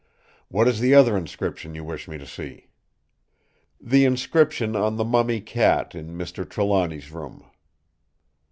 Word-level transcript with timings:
What 0.47 0.67
is 0.67 0.79
the 0.79 0.95
other 0.95 1.15
inscription 1.15 1.75
you 1.75 1.83
wish 1.83 2.07
me 2.07 2.17
to 2.17 2.25
see?" 2.25 2.69
"The 3.79 4.03
inscription 4.03 4.75
on 4.75 4.95
the 4.95 5.05
mummy 5.05 5.41
cat 5.41 5.93
in 5.93 6.17
Mr. 6.17 6.43
Trelawny's 6.43 7.11
room." 7.11 7.45